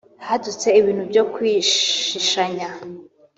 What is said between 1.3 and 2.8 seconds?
kwishishanya